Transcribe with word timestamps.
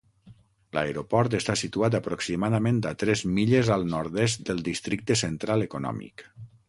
L'aeroport 0.75 1.35
està 1.39 1.55
situat 1.61 1.97
aproximadament 1.99 2.79
a 2.93 2.93
tres 3.03 3.23
milles 3.35 3.69
al 3.79 3.85
nord-est 3.93 4.43
del 4.49 4.65
districte 4.71 5.19
central 5.23 5.67
econòmic. 5.71 6.27